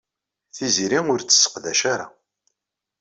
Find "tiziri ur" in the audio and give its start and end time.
0.55-1.19